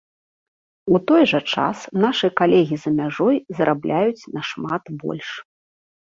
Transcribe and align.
У 0.93 0.99
той 1.09 1.23
жа 1.31 1.39
час, 1.57 1.77
нашы 2.03 2.27
калегі 2.41 2.75
за 2.85 2.93
мяжой 2.99 3.35
зарабляюць 3.59 4.27
нашмат 4.39 4.83
больш. 5.03 5.29